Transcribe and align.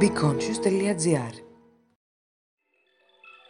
BeConscious.gr 0.00 1.32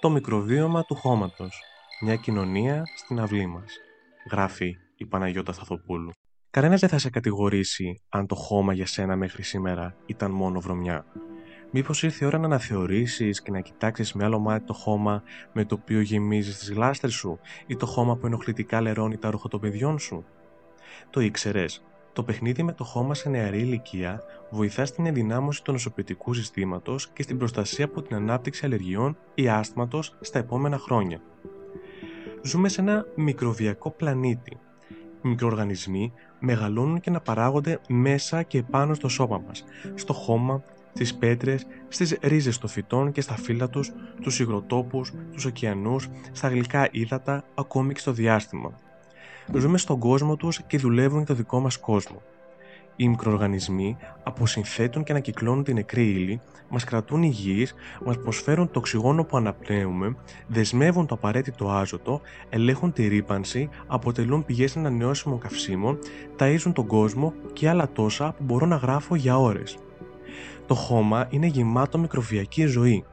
Το 0.01 0.11
μικροβίωμα 0.11 0.85
του 0.85 0.95
χώματος. 0.95 1.61
Μια 2.01 2.17
κοινωνία 2.17 2.83
στην 2.97 3.21
αυλή 3.21 3.47
μας. 3.47 3.77
Γράφει 4.31 4.77
η 4.97 5.07
Παναγιώτα 5.07 5.53
Σταθοπούλου. 5.53 6.11
Κανένας 6.51 6.81
δεν 6.81 6.89
θα 6.89 6.99
σε 6.99 7.11
κατηγορήσει 7.11 8.03
αν 8.09 8.27
το 8.27 8.35
χώμα 8.35 8.73
για 8.73 8.87
σένα 8.87 9.17
μέχρι 9.17 9.43
σήμερα 9.43 9.97
ήταν 10.07 10.31
μόνο 10.31 10.61
βρωμιά. 10.61 11.07
Μήπως 11.71 12.03
ήρθε 12.03 12.25
η 12.25 12.29
ώρα 12.29 12.39
να 12.39 12.47
αναθεωρήσεις 12.47 13.43
και 13.43 13.51
να 13.51 13.61
κοιτάξεις 13.61 14.13
με 14.13 14.25
άλλο 14.25 14.39
μάτι 14.39 14.67
το 14.67 14.73
χώμα 14.73 15.23
με 15.53 15.65
το 15.65 15.79
οποίο 15.81 16.01
γεμίζεις 16.01 16.59
τις 16.59 16.73
γλάστρε 16.73 17.11
σου 17.11 17.39
ή 17.67 17.77
το 17.77 17.87
χώμα 17.87 18.17
που 18.17 18.27
ενοχλητικά 18.27 18.81
λερώνει 18.81 19.17
τα 19.17 19.31
ρούχα 19.31 19.49
των 19.49 19.61
παιδιών 19.61 19.99
σου; 19.99 20.25
Το 21.11 21.21
ήξερες. 21.21 21.83
Το 22.17 22.23
παιχνίδι 22.23 22.63
με 22.63 22.73
το 22.73 22.85
χώμα 22.85 23.15
σε 23.15 23.29
νεαρή 23.29 23.59
ηλικία 23.61 24.23
βοηθά 24.51 24.85
στην 24.85 25.07
ενδυνάμωση 25.07 25.63
του 25.63 25.73
νοσοποιητικού 25.73 26.35
συστήματος 26.35 27.09
και 27.09 27.23
στην 27.23 27.39
προστασία 27.39 27.85
από 27.85 28.03
την 28.03 28.17
ανάπτυξη 28.17 28.65
αλλεργιών 28.65 29.17
ή 29.35 29.49
άσθματος 29.49 30.17
στα 30.21 30.39
επόμενα 30.39 30.79
χρόνια. 30.79 31.21
Ζούμε 32.43 32.69
σε 32.69 32.81
ένα 32.81 33.07
μικροβιακό 33.15 33.91
πλανήτη. 33.91 34.59
Οι 35.25 35.29
μικροοργανισμοί 35.29 36.13
μεγαλώνουν 36.39 37.01
και 37.01 37.11
να 37.11 37.21
παράγονται 37.21 37.81
μέσα 37.89 38.43
και 38.43 38.63
πάνω 38.63 38.95
στο 38.95 39.09
σώμα 39.09 39.43
μας, 39.47 39.65
στο 39.95 40.13
χώμα, 40.13 40.63
στις 40.93 41.15
πέτρες, 41.15 41.67
στις 41.89 42.19
ρίζες 42.23 42.59
των 42.59 42.69
φυτών 42.69 43.13
και 43.13 43.21
στα 43.21 43.37
φύλλα 43.37 43.69
τους, 43.69 43.93
τους 44.21 44.41
υγροτόπους, 44.41 45.13
τους 45.33 45.45
ωκεανούς, 45.45 46.09
στα 46.33 46.49
γλυκά 46.49 46.89
ύδατα, 46.91 47.45
ακόμη 47.55 47.93
και 47.93 48.01
στο 48.01 48.13
διάστημα. 48.13 48.86
Ζούμε 49.55 49.79
στον 49.79 49.99
κόσμο 49.99 50.37
τους 50.37 50.63
και 50.67 50.79
δουλεύουν 50.79 51.17
για 51.17 51.27
το 51.27 51.35
δικό 51.35 51.61
μας 51.61 51.77
κόσμο. 51.77 52.23
Οι 52.97 53.09
μικροοργανισμοί 53.09 53.97
αποσυνθέτουν 54.23 55.05
και 55.05 55.13
ανακυκλώνουν 55.13 55.65
την 55.65 55.75
νεκρή 55.75 56.11
ύλη, 56.11 56.41
μας 56.69 56.85
κρατούν 56.85 57.23
υγιείς, 57.23 57.75
μας 58.05 58.19
προσφέρουν 58.19 58.71
το 58.71 58.79
οξυγόνο 58.79 59.25
που 59.25 59.37
αναπνέουμε, 59.37 60.17
δεσμεύουν 60.47 61.07
το 61.07 61.15
απαραίτητο 61.15 61.71
άζωτο, 61.71 62.21
ελέγχουν 62.49 62.93
τη 62.93 63.07
ρήπανση, 63.07 63.69
αποτελούν 63.87 64.45
πηγές 64.45 64.77
ανανεώσιμων 64.77 65.39
καυσίμων, 65.39 65.99
ταΐζουν 66.39 66.73
τον 66.73 66.87
κόσμο 66.87 67.33
και 67.53 67.69
άλλα 67.69 67.89
τόσα 67.93 68.35
που 68.39 68.45
μπορώ 68.45 68.67
να 68.67 68.77
γράφω 68.77 69.15
για 69.15 69.39
ώρες. 69.39 69.79
Το 70.67 70.75
χώμα 70.75 71.27
είναι 71.31 71.47
γεμάτο 71.47 71.99
μικροβιακή 71.99 72.67
ζωή. 72.67 73.05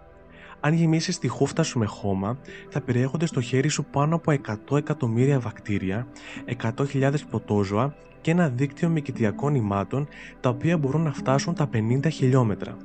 Αν 0.66 0.74
γεμίσεις 0.74 1.20
τη 1.20 1.28
χούφτα 1.28 1.64
σου 1.64 1.80
με 1.80 1.86
χώμα, 1.86 2.38
θα 2.70 2.82
περιέχονται 2.82 3.26
στο 3.26 3.42
χέρι 3.42 3.68
σου 3.68 3.86
πάνω 3.86 4.16
από 4.16 4.34
100 4.72 4.78
εκατομμύρια 4.78 5.40
βακτήρια, 5.40 6.08
100.000 6.62 7.14
πρωτόζωα 7.30 7.96
και 8.22 8.32
ένα 8.32 8.50
δίκτυο 8.50 8.90
μικητιακών 8.90 9.56
ημάτων 9.56 10.08
τα 10.40 10.50
οποία 10.50 10.78
μπορούν 10.78 11.02
να 11.02 11.14
φτάσουν 11.14 11.54
τα 11.54 11.70
50 11.74 12.08
χιλιόμετρα. 12.12 12.78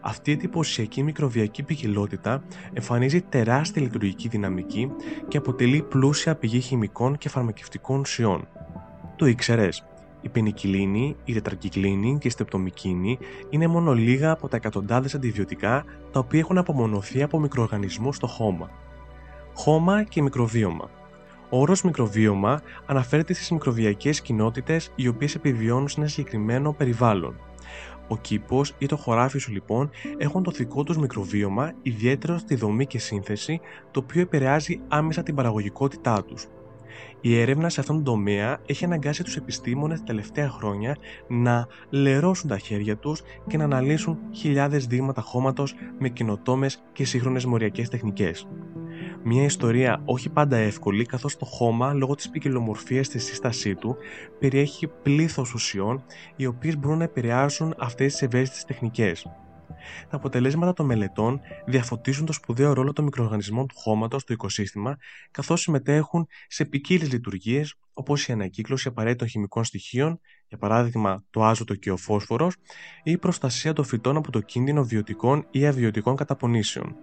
Αυτή 0.00 0.30
η 0.30 0.32
εντυπωσιακή 0.32 1.02
μικροβιακή 1.02 1.62
ποικιλότητα 1.62 2.42
εμφανίζει 2.72 3.20
τεράστια 3.20 3.82
λειτουργική 3.82 4.28
δυναμική 4.28 4.90
και 5.28 5.36
αποτελεί 5.36 5.82
πλούσια 5.82 6.34
πηγή 6.34 6.60
χημικών 6.60 7.18
και 7.18 7.28
φαρμακευτικών 7.28 8.00
ουσιών. 8.00 8.48
Το 9.16 9.26
ήξερες; 9.26 9.84
Η 10.24 10.28
πενικυλίνη, 10.28 11.16
η 11.24 11.32
τετρακυκλίνη 11.32 12.18
και 12.20 12.28
η 12.28 12.30
στεπτομικίνη 12.30 13.18
είναι 13.50 13.66
μόνο 13.66 13.92
λίγα 13.92 14.30
από 14.30 14.48
τα 14.48 14.56
εκατοντάδες 14.56 15.14
αντιβιωτικά 15.14 15.84
τα 16.12 16.20
οποία 16.20 16.38
έχουν 16.38 16.58
απομονωθεί 16.58 17.22
από 17.22 17.38
μικροοργανισμού 17.38 18.12
στο 18.12 18.26
χώμα. 18.26 18.70
Χώμα 19.54 20.02
και 20.02 20.22
μικροβίωμα. 20.22 20.90
Ο 21.50 21.60
όρος 21.60 21.82
μικροβίωμα 21.82 22.60
αναφέρεται 22.86 23.34
στις 23.34 23.50
μικροβιακές 23.50 24.20
κοινότητες 24.20 24.92
οι 24.94 25.08
οποίες 25.08 25.34
επιβιώνουν 25.34 25.88
σε 25.88 26.00
ένα 26.00 26.08
συγκεκριμένο 26.08 26.72
περιβάλλον. 26.72 27.34
Ο 28.08 28.16
κήπος 28.16 28.74
ή 28.78 28.86
το 28.86 28.96
χωράφι 28.96 29.38
σου 29.38 29.52
λοιπόν 29.52 29.90
έχουν 30.16 30.42
το 30.42 30.50
δικό 30.50 30.82
τους 30.84 30.98
μικροβίωμα, 30.98 31.72
ιδιαίτερο 31.82 32.38
στη 32.38 32.54
δομή 32.54 32.86
και 32.86 32.98
σύνθεση, 32.98 33.60
το 33.90 34.00
οποίο 34.00 34.20
επηρεάζει 34.20 34.80
άμεσα 34.88 35.22
την 35.22 35.34
παραγωγικότητά 35.34 36.24
τους. 36.24 36.46
Η 37.26 37.40
έρευνα 37.40 37.68
σε 37.68 37.80
αυτόν 37.80 37.96
τον 37.96 38.04
τομέα 38.04 38.58
έχει 38.66 38.84
αναγκάσει 38.84 39.24
τους 39.24 39.36
επιστήμονες 39.36 39.98
τα 39.98 40.04
τελευταία 40.04 40.48
χρόνια 40.48 40.96
να 41.28 41.66
λερώσουν 41.90 42.48
τα 42.48 42.58
χέρια 42.58 42.96
τους 42.96 43.22
και 43.46 43.56
να 43.56 43.64
αναλύσουν 43.64 44.18
χιλιάδες 44.34 44.86
δείγματα 44.86 45.20
χώματος 45.20 45.74
με 45.98 46.08
καινοτόμες 46.08 46.82
και 46.92 47.04
σύγχρονες 47.04 47.44
μοριακές 47.44 47.88
τεχνικές. 47.88 48.48
Μια 49.22 49.44
ιστορία 49.44 50.02
όχι 50.04 50.28
πάντα 50.28 50.56
εύκολη, 50.56 51.06
καθώς 51.06 51.36
το 51.36 51.44
χώμα, 51.44 51.92
λόγω 51.92 52.14
της 52.14 52.30
ποικιλομορφίας 52.30 53.06
στη 53.06 53.18
σύστασή 53.18 53.74
του, 53.74 53.96
περιέχει 54.38 54.86
πλήθος 55.02 55.54
ουσιών 55.54 56.04
οι 56.36 56.46
οποίες 56.46 56.78
μπορούν 56.78 56.98
να 56.98 57.04
επηρεάσουν 57.04 57.74
αυτές 57.78 58.12
τις 58.12 58.22
ευαίσθητες 58.22 58.64
τεχνικές. 58.64 59.26
Τα 60.10 60.16
αποτελέσματα 60.16 60.72
των 60.72 60.86
μελετών 60.86 61.40
διαφωτίζουν 61.66 62.26
το 62.26 62.32
σπουδαίο 62.32 62.72
ρόλο 62.72 62.92
των 62.92 63.04
μικροοργανισμών 63.04 63.66
του 63.66 63.74
χώματος 63.78 64.22
στο 64.22 64.32
οικοσύστημα, 64.32 64.96
καθώς 65.30 65.60
συμμετέχουν 65.60 66.26
σε 66.48 66.64
ποικίλες 66.64 67.12
λειτουργίες 67.12 67.74
όπως 67.92 68.28
η 68.28 68.32
ανακύκλωση 68.32 68.88
απαραίτητων 68.88 69.28
χημικών 69.28 69.64
στοιχείων, 69.64 70.20
για 70.48 70.58
παράδειγμα 70.58 71.24
το 71.30 71.44
άζωτο 71.44 71.74
και 71.74 71.90
ο 71.90 71.96
φόσφορος, 71.96 72.54
ή 73.02 73.10
η 73.10 73.18
προστασία 73.18 73.72
των 73.72 73.84
φυτών 73.84 74.16
από 74.16 74.30
το 74.30 74.40
κίνδυνο 74.40 74.84
βιωτικών 74.84 75.46
ή 75.50 75.66
αβιωτικών 75.66 76.16
καταπονήσεων. 76.16 76.96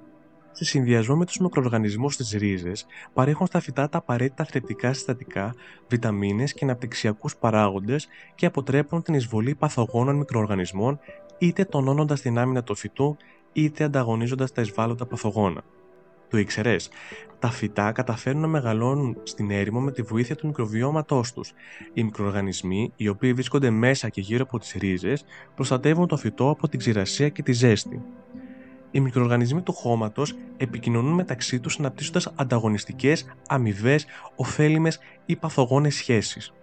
Σε 0.54 0.66
συνδυασμό 0.66 1.16
με 1.16 1.26
τους 1.26 1.38
μικροοργανισμούς 1.38 2.14
στις 2.14 2.32
ρίζες, 2.32 2.86
παρέχουν 3.14 3.48
στα 3.48 3.60
φυτά 3.60 3.90
τα 3.90 3.98
απαραίτητα 3.98 4.46
θρεπτικά 4.46 4.94
συστατικά, 4.94 5.54
βιταμίνες 5.88 6.54
και 6.54 6.64
αναπτυξιακούς 6.66 7.36
παράγοντες 7.36 8.08
και 8.36 8.46
αποτρέπουν 8.46 9.02
την 9.02 9.14
εισβολή 9.14 9.56
παθογόνων 9.56 10.16
μικροοργανισμών 10.16 11.00
είτε 11.42 11.66
τονώνοντας 11.66 12.22
την 12.22 12.38
άμυνα 12.38 12.64
του 12.64 12.76
φυτού, 12.76 13.18
είτε 13.54 13.84
ανταγωνίζοντας 13.84 14.52
τα 14.52 14.62
εισβάλλοντα 14.62 15.06
παθογόνα. 15.06 15.62
Το 16.30 16.38
ήξερες; 16.38 16.90
Τα 17.40 17.50
φυτά 17.50 17.92
καταφέρνουν 17.92 18.42
να 18.42 18.48
μεγαλώνουν 18.48 19.18
στην 19.24 19.52
έρημο 19.52 19.80
με 19.80 19.92
τη 19.92 20.02
βοήθεια 20.02 20.36
του 20.36 20.48
μικροβιώματός 20.48 21.34
τους. 21.34 21.54
Οι 21.94 22.04
μικροοργανισμοί, 22.04 22.94
οι 22.96 23.08
οποίοι 23.08 23.34
βρίσκονται 23.34 23.70
μέσα 23.70 24.10
και 24.10 24.22
γύρω 24.22 24.44
από 24.44 24.60
τις 24.60 24.72
ρίζες, 24.72 25.26
προστατεύουν 25.56 26.08
το 26.08 26.18
φυτό 26.18 26.50
από 26.50 26.68
την 26.68 26.80
ξηρασία 26.80 27.30
και 27.30 27.44
τη 27.44 27.52
ζέστη. 27.52 28.02
Οι 28.92 29.00
μικροοργανισμοί 29.00 29.62
του 29.62 29.74
χώματος 29.74 30.36
επικοινωνούν 30.58 31.14
μεταξύ 31.14 31.60
τους 31.60 31.80
αναπτύσσοντας 31.80 32.34
ανταγωνιστικές, 32.36 33.26
αμοιβές, 33.48 34.06
ωφέλιμες 34.36 35.00
ή 35.26 35.36
παθογόνες 35.36 35.96
σχέσεις. 35.96 36.54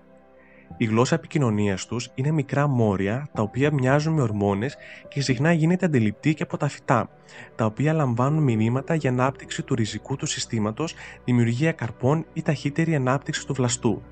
Η 0.80 0.84
γλώσσα 0.84 1.14
επικοινωνίας 1.14 1.86
τους 1.86 2.10
είναι 2.14 2.30
μικρά 2.30 2.66
μόρια 2.66 3.28
τα 3.34 3.42
οποία 3.42 3.72
μοιάζουν 3.72 4.14
με 4.14 4.22
ορμόνες 4.22 4.76
και 5.08 5.20
συχνά 5.20 5.52
γίνεται 5.52 5.86
αντιληπτή 5.86 6.34
και 6.34 6.42
από 6.42 6.56
τα 6.56 6.68
φυτά, 6.68 7.10
τα 7.54 7.64
οποία 7.64 7.92
λαμβάνουν 7.92 8.42
μηνύματα 8.42 8.94
για 8.94 9.10
ανάπτυξη 9.10 9.62
του 9.62 9.74
ριζικού 9.74 10.16
του 10.16 10.26
συστήματος, 10.26 10.94
δημιουργία 11.24 11.72
καρπών 11.72 12.26
ή 12.32 12.42
ταχύτερη 12.42 12.94
ανάπτυξη 12.94 13.46
του 13.46 13.54
βλαστού. 13.54 14.02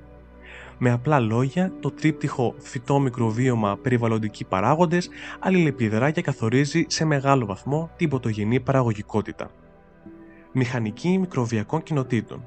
Με 0.77 0.91
απλά 0.91 1.19
λόγια, 1.19 1.71
το 1.79 1.91
τρίπτυχο 1.91 2.55
φυτό 2.57 2.99
μικροβίωμα 2.99 3.77
περιβαλλοντικοί 3.81 4.45
παράγοντες 4.45 5.09
αλληλεπιδρά 5.39 6.11
και 6.11 6.21
καθορίζει 6.21 6.85
σε 6.87 7.05
μεγάλο 7.05 7.45
βαθμό 7.45 7.89
την 7.97 8.09
πρωτογενή 8.09 8.59
παραγωγικότητα. 8.59 9.51
Μηχανική 10.59 11.17
μικροβιακών 11.17 11.83
κοινοτήτων 11.83 12.43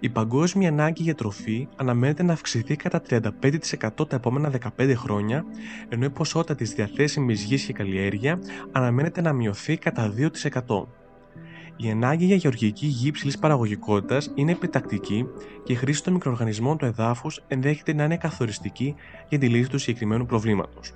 η 0.00 0.08
παγκόσμια 0.08 0.68
ανάγκη 0.68 1.02
για 1.02 1.14
τροφή 1.14 1.68
αναμένεται 1.76 2.22
να 2.22 2.32
αυξηθεί 2.32 2.76
κατά 2.76 3.02
35% 3.10 4.08
τα 4.08 4.16
επόμενα 4.16 4.52
15 4.78 4.92
χρόνια, 4.96 5.44
ενώ 5.88 6.04
η 6.04 6.10
ποσότητα 6.10 6.54
της 6.54 6.72
διαθέσιμης 6.72 7.42
γης 7.42 7.64
και 7.64 7.72
καλλιέργεια 7.72 8.38
αναμένεται 8.72 9.20
να 9.20 9.32
μειωθεί 9.32 9.76
κατά 9.76 10.14
2%. 10.66 10.86
Η 11.76 11.90
ανάγκη 11.90 12.24
για 12.24 12.36
γεωργική 12.36 12.86
γη 12.86 13.08
υψηλής 13.08 13.38
παραγωγικότητας 13.38 14.32
είναι 14.34 14.52
επιτακτική 14.52 15.26
και 15.64 15.72
η 15.72 15.76
χρήση 15.76 16.02
των 16.02 16.12
μικροοργανισμών 16.12 16.76
του 16.76 16.84
εδάφους 16.84 17.42
ενδέχεται 17.48 17.94
να 17.94 18.04
είναι 18.04 18.16
καθοριστική 18.16 18.94
για 19.28 19.38
τη 19.38 19.48
λύση 19.48 19.70
του 19.70 19.78
συγκεκριμένου 19.78 20.26
προβλήματος. 20.26 20.92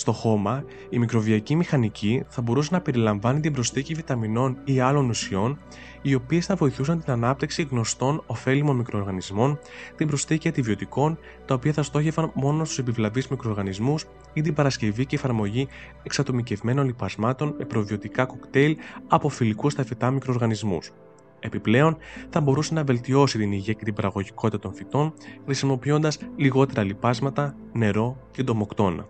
Στο 0.00 0.12
χώμα, 0.12 0.64
η 0.90 0.98
μικροβιακή 0.98 1.56
μηχανική 1.56 2.24
θα 2.28 2.42
μπορούσε 2.42 2.68
να 2.72 2.80
περιλαμβάνει 2.80 3.40
την 3.40 3.52
προσθήκη 3.52 3.94
βιταμινών 3.94 4.58
ή 4.64 4.80
άλλων 4.80 5.08
ουσιών, 5.08 5.58
οι 6.02 6.14
οποίες 6.14 6.46
θα 6.46 6.54
βοηθούσαν 6.54 7.02
την 7.04 7.12
ανάπτυξη 7.12 7.62
γνωστών 7.70 8.22
ωφέλιμων 8.26 8.76
μικροοργανισμών, 8.76 9.58
την 9.96 10.06
προσθήκη 10.06 10.48
αντιβιωτικών, 10.48 11.18
τα 11.44 11.54
οποία 11.54 11.72
θα 11.72 11.82
στόχευαν 11.82 12.30
μόνο 12.34 12.64
στους 12.64 12.78
επιβλαβείς 12.78 13.28
μικροοργανισμούς 13.28 14.04
ή 14.32 14.40
την 14.40 14.54
παρασκευή 14.54 15.06
και 15.06 15.16
εφαρμογή 15.16 15.68
εξατομικευμένων 16.02 16.86
λιπασμάτων 16.86 17.54
με 17.58 17.64
προβιωτικά 17.64 18.24
κοκτέιλ 18.24 18.76
από 19.08 19.28
φιλικούς 19.28 19.72
στα 19.72 19.84
φυτά 19.84 20.10
μικροοργανισμούς. 20.10 20.90
Επιπλέον, 21.40 21.96
θα 22.30 22.40
μπορούσε 22.40 22.74
να 22.74 22.84
βελτιώσει 22.84 23.38
την 23.38 23.52
υγεία 23.52 23.72
και 23.72 23.84
την 23.84 23.94
παραγωγικότητα 23.94 24.58
των 24.58 24.74
φυτών, 24.74 25.12
χρησιμοποιώντας 25.44 26.18
λιγότερα 26.36 26.82
λιπάσματα, 26.82 27.56
νερό 27.72 28.16
και 28.30 28.42
ντομοκτώνα. 28.42 29.06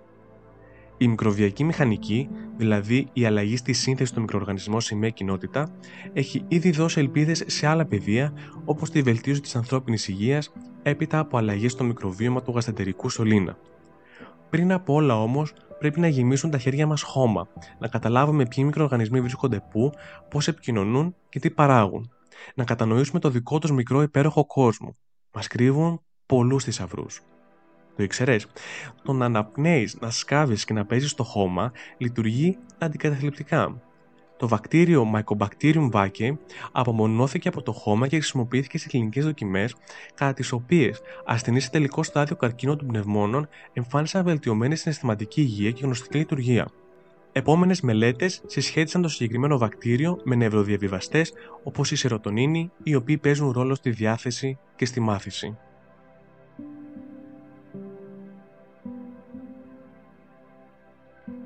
Η 1.03 1.09
μικροβιακή 1.09 1.65
μηχανική, 1.65 2.29
δηλαδή 2.57 3.09
η 3.13 3.25
αλλαγή 3.25 3.57
στη 3.57 3.73
σύνθεση 3.73 4.13
των 4.13 4.23
μικροοργανισμών 4.23 4.81
σε 4.81 4.95
μια 4.95 5.11
κοινότητα, 5.11 5.71
έχει 6.13 6.45
ήδη 6.49 6.71
δώσει 6.71 7.01
ελπίδες 7.01 7.43
σε 7.47 7.67
άλλα 7.67 7.87
πεδία 7.87 8.33
όπως 8.65 8.91
τη 8.91 9.03
βελτίωση 9.03 9.41
της 9.41 9.57
ανθρώπινης 9.57 10.09
υγείας 10.09 10.53
έπειτα 10.83 11.19
από 11.19 11.37
αλλαγές 11.37 11.73
στο 11.73 11.85
μικροβίωμα 11.85 12.43
του 12.43 12.53
γαστεντερικού 12.53 13.09
σωλήνα. 13.09 13.59
Πριν 14.51 14.73
από 14.73 14.95
όλα 14.95 15.23
όμως, 15.23 15.53
πρέπει 15.79 16.01
να 16.01 16.09
γεμίσουν 16.09 16.51
τα 16.51 16.59
χέρια 16.59 16.87
μας 16.87 17.03
χώμα, 17.03 17.49
να 17.79 17.89
καταλάβουμε 17.89 18.47
ποιοι 18.47 18.65
μικροοργανισμοί 18.67 19.21
βρίσκονται 19.21 19.65
πού, 19.71 19.93
πώς 20.31 20.49
επικοινωνούν 20.49 21.15
και 21.29 21.39
τι 21.39 21.51
παράγουν. 21.51 22.11
Να 22.55 22.65
κατανοήσουμε 22.65 23.21
το 23.21 23.31
δικό 23.31 23.59
τους 23.59 23.71
μικρό 23.71 24.03
υπέροχο 24.03 24.47
κόσμο. 24.47 24.97
Μας 25.33 25.47
κρύβουν 25.47 26.01
πολλούς 26.27 26.65
θησαυρούς. 26.65 27.21
Το 28.01 28.07
ήξερε. 28.07 28.37
Το 29.03 29.13
να 29.13 29.25
αναπνέεις, 29.25 29.97
να 30.01 30.11
σκάβεις 30.11 30.65
και 30.65 30.73
να 30.73 30.85
παίζεις 30.85 31.11
στο 31.11 31.25
χώμα 31.25 31.73
λειτουργεί 31.99 32.59
αντικαταθλιπτικά. 32.79 33.81
Το 34.37 34.49
βακτήριο 34.49 35.07
Mycobacterium 35.15 35.91
vaccae 35.93 36.37
απομονώθηκε 36.73 37.49
από 37.49 37.63
το 37.63 37.73
χώμα 37.73 38.07
και 38.07 38.17
χρησιμοποιήθηκε 38.17 38.79
σε 38.79 38.89
κλινικές 38.89 39.25
δοκιμές, 39.25 39.75
κατά 40.15 40.33
τις 40.33 40.53
οποίες 40.53 41.01
ασθενείς 41.25 41.65
σε 41.65 41.71
τελικό 41.71 42.03
στάδιο 42.03 42.37
καρκίνου 42.37 42.77
των 42.77 42.87
πνευμόνων 42.87 43.49
εμφάνισαν 43.73 44.25
βελτιωμένη 44.25 44.77
συναισθηματική 44.77 45.41
υγεία 45.41 45.71
και 45.71 45.85
γνωστική 45.85 46.19
λειτουργία. 46.19 46.69
Επόμενες 47.33 47.81
μελέτες 47.81 48.43
συσχέτισαν 48.47 49.03
το 49.03 49.09
συγκεκριμένο 49.09 49.59
βακτήριο 49.59 50.21
με 50.25 50.35
νευροδιαβιβαστές 50.35 51.33
όπως 51.63 51.91
η 51.91 51.97
σερωτονίνη, 51.97 52.71
οι 52.83 52.95
οποίοι 52.95 53.19
παίζουν 53.19 53.51
ρόλο 53.51 53.75
στη 53.75 53.91
διάθεση 53.91 54.59
και 54.77 54.85
στη 54.85 55.01
μάθηση. 55.01 55.57